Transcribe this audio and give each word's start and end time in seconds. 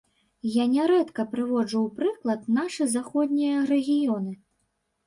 Я 0.53 0.63
нярэдка 0.75 1.25
прыводжу 1.35 1.77
ў 1.85 1.99
прыклад 2.01 2.41
нашы 2.59 2.83
заходнія 2.99 3.57
рэгіёны. 3.75 4.31